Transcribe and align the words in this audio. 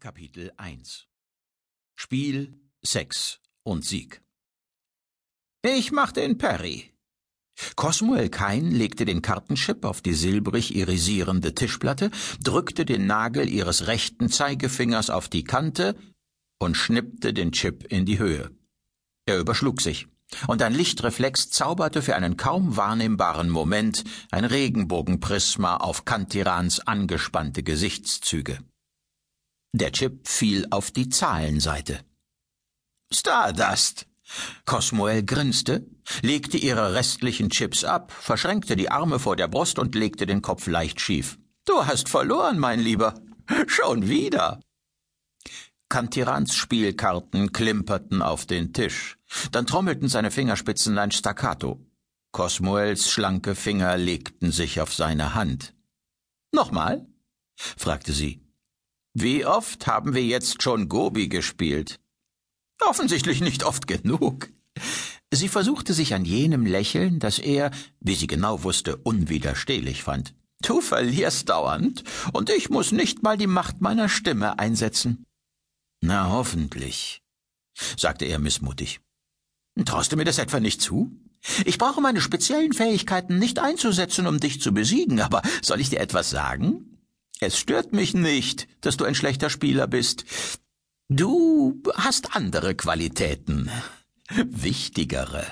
Kapitel 0.00 0.50
1 0.56 1.08
Spiel, 1.94 2.58
Sex 2.82 3.38
und 3.64 3.84
Sieg 3.84 4.22
Ich 5.62 5.92
mach 5.92 6.12
den 6.12 6.38
Perry. 6.38 6.94
Cosmuel 7.76 8.30
Kain 8.30 8.70
legte 8.70 9.04
den 9.04 9.20
Kartenchip 9.20 9.84
auf 9.84 10.00
die 10.00 10.14
silbrig 10.14 10.74
irisierende 10.74 11.54
Tischplatte, 11.54 12.10
drückte 12.42 12.86
den 12.86 13.06
Nagel 13.06 13.46
ihres 13.46 13.88
rechten 13.88 14.30
Zeigefingers 14.30 15.10
auf 15.10 15.28
die 15.28 15.44
Kante 15.44 15.94
und 16.58 16.78
schnippte 16.78 17.34
den 17.34 17.52
Chip 17.52 17.84
in 17.92 18.06
die 18.06 18.18
Höhe. 18.18 18.50
Er 19.26 19.38
überschlug 19.38 19.82
sich, 19.82 20.08
und 20.46 20.62
ein 20.62 20.72
Lichtreflex 20.72 21.50
zauberte 21.50 22.00
für 22.00 22.16
einen 22.16 22.38
kaum 22.38 22.78
wahrnehmbaren 22.78 23.50
Moment 23.50 24.04
ein 24.30 24.46
Regenbogenprisma 24.46 25.76
auf 25.76 26.06
Kantirans 26.06 26.80
angespannte 26.80 27.62
Gesichtszüge. 27.62 28.60
Der 29.72 29.92
Chip 29.92 30.26
fiel 30.26 30.66
auf 30.70 30.90
die 30.90 31.08
Zahlenseite. 31.08 32.00
Stardust! 33.12 34.06
Cosmoel 34.64 35.24
grinste, 35.24 35.86
legte 36.22 36.56
ihre 36.56 36.94
restlichen 36.94 37.50
Chips 37.50 37.84
ab, 37.84 38.12
verschränkte 38.12 38.76
die 38.76 38.90
Arme 38.90 39.18
vor 39.18 39.36
der 39.36 39.48
Brust 39.48 39.78
und 39.78 39.94
legte 39.94 40.26
den 40.26 40.42
Kopf 40.42 40.66
leicht 40.66 41.00
schief. 41.00 41.38
Du 41.64 41.86
hast 41.86 42.08
verloren, 42.08 42.58
mein 42.58 42.80
Lieber. 42.80 43.14
Schon 43.66 44.08
wieder. 44.08 44.60
Kantirans 45.88 46.54
Spielkarten 46.54 47.52
klimperten 47.52 48.22
auf 48.22 48.46
den 48.46 48.72
Tisch. 48.72 49.18
Dann 49.50 49.66
trommelten 49.66 50.08
seine 50.08 50.30
Fingerspitzen 50.30 50.98
ein 50.98 51.10
Staccato. 51.10 51.84
Cosmoels 52.32 53.10
schlanke 53.10 53.56
Finger 53.56 53.96
legten 53.96 54.52
sich 54.52 54.80
auf 54.80 54.94
seine 54.94 55.34
Hand. 55.34 55.74
Nochmal? 56.52 57.06
fragte 57.56 58.12
sie. 58.12 58.40
Wie 59.14 59.44
oft 59.44 59.86
haben 59.86 60.14
wir 60.14 60.24
jetzt 60.24 60.62
schon 60.62 60.88
Gobi 60.88 61.28
gespielt? 61.28 61.98
Offensichtlich 62.80 63.40
nicht 63.40 63.64
oft 63.64 63.86
genug. 63.86 64.50
Sie 65.32 65.48
versuchte 65.48 65.94
sich 65.94 66.14
an 66.14 66.24
jenem 66.24 66.64
Lächeln, 66.64 67.18
das 67.18 67.38
er, 67.38 67.70
wie 68.00 68.14
sie 68.14 68.26
genau 68.26 68.62
wusste, 68.62 68.96
unwiderstehlich 68.96 70.02
fand. 70.02 70.34
Du 70.62 70.80
verlierst 70.80 71.48
dauernd, 71.48 72.04
und 72.32 72.50
ich 72.50 72.70
muss 72.70 72.92
nicht 72.92 73.22
mal 73.22 73.36
die 73.36 73.46
Macht 73.46 73.80
meiner 73.80 74.08
Stimme 74.08 74.58
einsetzen. 74.58 75.24
Na, 76.02 76.30
hoffentlich, 76.30 77.22
sagte 77.96 78.26
er 78.26 78.38
missmutig. 78.38 79.00
Traust 79.84 80.12
du 80.12 80.16
mir 80.16 80.24
das 80.24 80.38
etwa 80.38 80.60
nicht 80.60 80.82
zu? 80.82 81.10
Ich 81.64 81.78
brauche 81.78 82.00
meine 82.00 82.20
speziellen 82.20 82.72
Fähigkeiten 82.72 83.38
nicht 83.38 83.58
einzusetzen, 83.58 84.26
um 84.26 84.38
dich 84.38 84.60
zu 84.60 84.72
besiegen, 84.72 85.20
aber 85.20 85.42
soll 85.62 85.80
ich 85.80 85.90
dir 85.90 86.00
etwas 86.00 86.30
sagen? 86.30 86.89
Es 87.40 87.58
stört 87.58 87.94
mich 87.94 88.12
nicht, 88.12 88.68
dass 88.82 88.98
du 88.98 89.04
ein 89.04 89.14
schlechter 89.14 89.48
Spieler 89.48 89.86
bist. 89.86 90.26
Du 91.08 91.82
hast 91.94 92.36
andere 92.36 92.74
Qualitäten. 92.74 93.70
Wichtigere. 94.28 95.46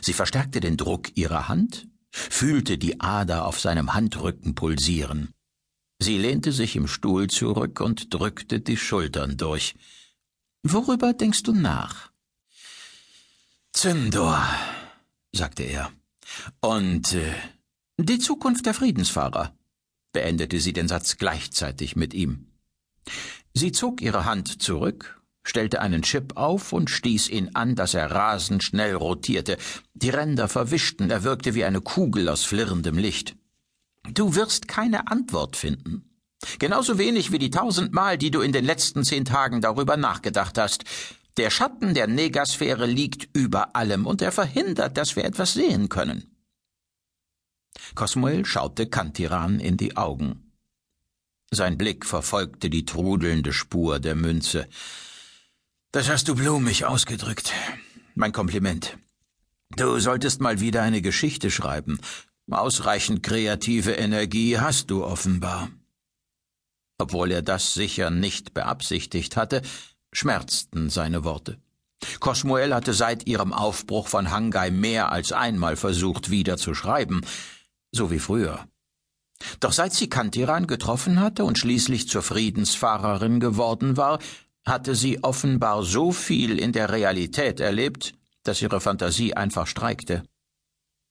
Sie 0.00 0.14
verstärkte 0.14 0.60
den 0.60 0.78
Druck 0.78 1.16
ihrer 1.16 1.48
Hand, 1.48 1.86
fühlte 2.10 2.78
die 2.78 2.98
Ader 2.98 3.44
auf 3.44 3.60
seinem 3.60 3.92
Handrücken 3.92 4.54
pulsieren. 4.54 5.34
Sie 6.00 6.16
lehnte 6.16 6.52
sich 6.52 6.76
im 6.76 6.88
Stuhl 6.88 7.28
zurück 7.28 7.80
und 7.80 8.14
drückte 8.14 8.60
die 8.60 8.78
Schultern 8.78 9.36
durch. 9.36 9.74
Worüber 10.62 11.12
denkst 11.12 11.42
du 11.42 11.52
nach? 11.52 12.10
Zündor, 13.72 14.42
sagte 15.32 15.64
er. 15.64 15.92
Und 16.60 17.12
äh, 17.12 17.34
die 17.98 18.18
Zukunft 18.18 18.64
der 18.64 18.74
Friedensfahrer 18.74 19.57
beendete 20.12 20.60
sie 20.60 20.72
den 20.72 20.88
Satz 20.88 21.16
gleichzeitig 21.16 21.96
mit 21.96 22.14
ihm. 22.14 22.46
Sie 23.54 23.72
zog 23.72 24.02
ihre 24.02 24.24
Hand 24.24 24.62
zurück, 24.62 25.20
stellte 25.42 25.80
einen 25.80 26.02
Chip 26.02 26.36
auf 26.36 26.72
und 26.72 26.90
stieß 26.90 27.28
ihn 27.28 27.50
an, 27.54 27.74
dass 27.74 27.94
er 27.94 28.10
rasend 28.10 28.62
schnell 28.62 28.94
rotierte. 28.94 29.56
Die 29.94 30.10
Ränder 30.10 30.48
verwischten, 30.48 31.10
er 31.10 31.24
wirkte 31.24 31.54
wie 31.54 31.64
eine 31.64 31.80
Kugel 31.80 32.28
aus 32.28 32.44
flirrendem 32.44 32.98
Licht. 32.98 33.36
Du 34.12 34.34
wirst 34.34 34.68
keine 34.68 35.08
Antwort 35.08 35.56
finden. 35.56 36.04
Genauso 36.58 36.98
wenig 36.98 37.32
wie 37.32 37.38
die 37.38 37.50
tausendmal, 37.50 38.16
die 38.16 38.30
du 38.30 38.40
in 38.40 38.52
den 38.52 38.64
letzten 38.64 39.04
zehn 39.04 39.24
Tagen 39.24 39.60
darüber 39.60 39.96
nachgedacht 39.96 40.56
hast. 40.56 40.84
Der 41.36 41.50
Schatten 41.50 41.94
der 41.94 42.06
Negasphäre 42.06 42.86
liegt 42.86 43.28
über 43.36 43.74
allem 43.74 44.06
und 44.06 44.22
er 44.22 44.32
verhindert, 44.32 44.96
dass 44.96 45.16
wir 45.16 45.24
etwas 45.24 45.54
sehen 45.54 45.88
können. 45.88 46.37
Cosmuel 47.94 48.44
schaute 48.44 48.88
Kantiran 48.88 49.60
in 49.60 49.76
die 49.76 49.96
Augen. 49.96 50.52
Sein 51.50 51.78
Blick 51.78 52.04
verfolgte 52.04 52.68
die 52.68 52.84
trudelnde 52.84 53.52
Spur 53.52 54.00
der 54.00 54.14
Münze. 54.14 54.68
Das 55.92 56.08
hast 56.08 56.28
du 56.28 56.34
blumig 56.34 56.84
ausgedrückt. 56.84 57.52
Mein 58.14 58.32
Kompliment. 58.32 58.98
Du 59.76 59.98
solltest 59.98 60.40
mal 60.40 60.60
wieder 60.60 60.82
eine 60.82 61.00
Geschichte 61.00 61.50
schreiben. 61.50 62.00
Ausreichend 62.50 63.22
kreative 63.22 63.92
Energie 63.92 64.58
hast 64.58 64.90
du 64.90 65.04
offenbar. 65.04 65.70
Obwohl 66.98 67.30
er 67.30 67.42
das 67.42 67.74
sicher 67.74 68.10
nicht 68.10 68.54
beabsichtigt 68.54 69.36
hatte, 69.36 69.62
schmerzten 70.12 70.90
seine 70.90 71.24
Worte. 71.24 71.58
Cosmuel 72.20 72.74
hatte 72.74 72.92
seit 72.92 73.26
ihrem 73.26 73.52
Aufbruch 73.52 74.08
von 74.08 74.30
Hangai 74.30 74.70
mehr 74.70 75.12
als 75.12 75.32
einmal 75.32 75.76
versucht, 75.76 76.30
wieder 76.30 76.56
zu 76.56 76.74
schreiben 76.74 77.22
so 77.92 78.10
wie 78.10 78.18
früher. 78.18 78.66
Doch 79.60 79.72
seit 79.72 79.92
sie 79.92 80.08
Kantiran 80.08 80.66
getroffen 80.66 81.20
hatte 81.20 81.44
und 81.44 81.58
schließlich 81.58 82.08
zur 82.08 82.22
Friedensfahrerin 82.22 83.40
geworden 83.40 83.96
war, 83.96 84.18
hatte 84.66 84.94
sie 84.94 85.22
offenbar 85.22 85.82
so 85.82 86.12
viel 86.12 86.58
in 86.58 86.72
der 86.72 86.90
Realität 86.90 87.60
erlebt, 87.60 88.14
dass 88.42 88.62
ihre 88.62 88.80
Fantasie 88.80 89.34
einfach 89.34 89.66
streikte. 89.66 90.24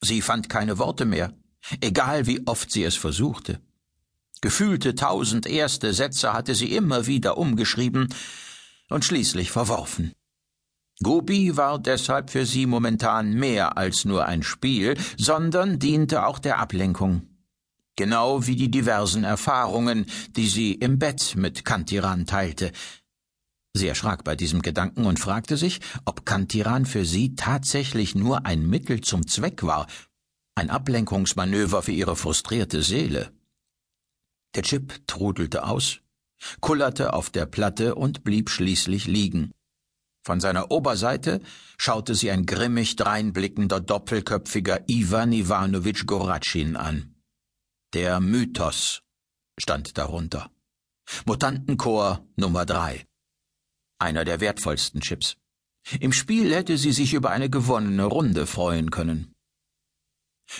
Sie 0.00 0.22
fand 0.22 0.48
keine 0.48 0.78
Worte 0.78 1.04
mehr, 1.04 1.32
egal 1.80 2.26
wie 2.26 2.46
oft 2.46 2.70
sie 2.70 2.84
es 2.84 2.96
versuchte. 2.96 3.60
Gefühlte 4.40 4.94
tausend 4.94 5.46
erste 5.46 5.92
Sätze 5.92 6.32
hatte 6.32 6.54
sie 6.54 6.74
immer 6.74 7.06
wieder 7.06 7.38
umgeschrieben 7.38 8.08
und 8.88 9.04
schließlich 9.04 9.50
verworfen. 9.50 10.12
Gobi 11.00 11.56
war 11.56 11.78
deshalb 11.78 12.30
für 12.30 12.46
sie 12.46 12.66
momentan 12.66 13.32
mehr 13.34 13.76
als 13.76 14.04
nur 14.04 14.26
ein 14.26 14.42
Spiel, 14.42 14.96
sondern 15.16 15.78
diente 15.78 16.26
auch 16.26 16.38
der 16.38 16.58
Ablenkung. 16.58 17.22
Genau 17.96 18.46
wie 18.46 18.56
die 18.56 18.70
diversen 18.70 19.24
Erfahrungen, 19.24 20.06
die 20.36 20.48
sie 20.48 20.72
im 20.74 20.98
Bett 20.98 21.34
mit 21.36 21.64
Kantiran 21.64 22.26
teilte. 22.26 22.72
Sie 23.74 23.88
erschrak 23.88 24.24
bei 24.24 24.36
diesem 24.36 24.62
Gedanken 24.62 25.06
und 25.06 25.18
fragte 25.18 25.56
sich, 25.56 25.80
ob 26.04 26.26
Kantiran 26.26 26.86
für 26.86 27.04
sie 27.04 27.34
tatsächlich 27.36 28.14
nur 28.14 28.44
ein 28.46 28.66
Mittel 28.66 29.00
zum 29.00 29.26
Zweck 29.26 29.62
war, 29.62 29.86
ein 30.54 30.70
Ablenkungsmanöver 30.70 31.82
für 31.82 31.92
ihre 31.92 32.16
frustrierte 32.16 32.82
Seele. 32.82 33.32
Der 34.54 34.62
Chip 34.62 35.06
trudelte 35.06 35.64
aus, 35.64 36.00
kullerte 36.60 37.14
auf 37.14 37.30
der 37.30 37.46
Platte 37.46 37.94
und 37.94 38.24
blieb 38.24 38.50
schließlich 38.50 39.06
liegen. 39.06 39.52
Von 40.24 40.40
seiner 40.40 40.70
Oberseite 40.70 41.40
schaute 41.78 42.14
sie 42.14 42.30
ein 42.30 42.46
grimmig 42.46 42.96
dreinblickender, 42.96 43.80
doppelköpfiger 43.80 44.84
Ivan 44.88 45.32
Iwanowitsch 45.32 46.06
Goratschin 46.06 46.76
an. 46.76 47.16
Der 47.92 48.20
Mythos 48.20 49.02
stand 49.60 49.98
darunter. 49.98 50.50
Mutantenchor 51.26 52.24
Nummer 52.36 52.64
drei. 52.64 53.04
Einer 53.98 54.24
der 54.24 54.40
wertvollsten 54.40 55.00
Chips. 55.00 55.36
Im 56.00 56.12
Spiel 56.12 56.54
hätte 56.54 56.78
sie 56.78 56.92
sich 56.92 57.14
über 57.14 57.30
eine 57.30 57.50
gewonnene 57.50 58.04
Runde 58.04 58.46
freuen 58.46 58.90
können. 58.90 59.34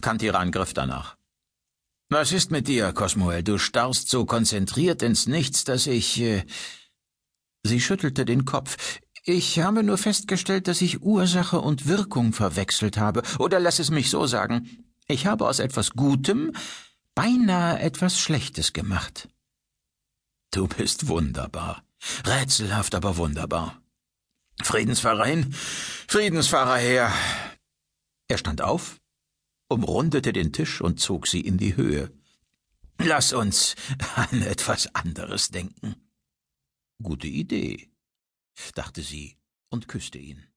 Kantiran 0.00 0.52
griff 0.52 0.72
danach. 0.72 1.16
Was 2.10 2.32
ist 2.32 2.50
mit 2.50 2.68
dir, 2.68 2.92
Cosmoel? 2.92 3.42
Du 3.42 3.58
starrst 3.58 4.08
so 4.08 4.24
konzentriert 4.24 5.02
ins 5.02 5.26
Nichts, 5.26 5.64
dass 5.64 5.86
ich. 5.86 6.20
Äh 6.20 6.44
Sie 7.64 7.80
schüttelte 7.80 8.24
den 8.24 8.44
Kopf. 8.44 9.00
Ich 9.30 9.58
habe 9.58 9.82
nur 9.82 9.98
festgestellt, 9.98 10.68
dass 10.68 10.80
ich 10.80 11.02
Ursache 11.02 11.60
und 11.60 11.86
Wirkung 11.86 12.32
verwechselt 12.32 12.96
habe. 12.96 13.22
Oder 13.38 13.60
lass 13.60 13.78
es 13.78 13.90
mich 13.90 14.08
so 14.08 14.24
sagen. 14.24 14.86
Ich 15.06 15.26
habe 15.26 15.46
aus 15.46 15.58
etwas 15.58 15.90
Gutem 15.90 16.54
beinahe 17.14 17.78
etwas 17.78 18.18
Schlechtes 18.18 18.72
gemacht. 18.72 19.28
Du 20.50 20.66
bist 20.66 21.08
wunderbar. 21.08 21.84
Rätselhaft, 22.24 22.94
aber 22.94 23.18
wunderbar. 23.18 23.82
Friedensfahrer 24.62 25.26
hin, 25.26 25.52
Friedensfahrer 25.52 26.78
her. 26.78 27.12
Er 28.28 28.38
stand 28.38 28.62
auf, 28.62 28.98
umrundete 29.68 30.32
den 30.32 30.54
Tisch 30.54 30.80
und 30.80 31.00
zog 31.00 31.26
sie 31.26 31.42
in 31.42 31.58
die 31.58 31.76
Höhe. 31.76 32.10
Lass 32.96 33.34
uns 33.34 33.76
an 34.16 34.40
etwas 34.40 34.94
anderes 34.94 35.50
denken. 35.50 35.96
Gute 37.02 37.26
Idee 37.26 37.90
dachte 38.74 39.02
sie 39.02 39.36
und 39.68 39.88
küsste 39.88 40.18
ihn. 40.18 40.47